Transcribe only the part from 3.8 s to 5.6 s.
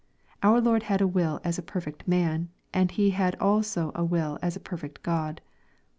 a will as perfect God.